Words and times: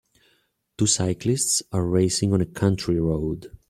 Two 0.79 0.87
cyclists 0.87 1.61
are 1.71 1.85
racing 1.85 2.33
on 2.33 2.41
a 2.41 2.45
country 2.47 2.99
road. 2.99 3.51